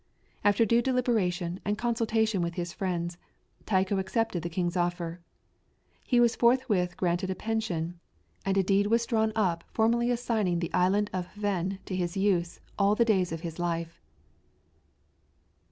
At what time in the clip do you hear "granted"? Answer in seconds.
6.97-7.29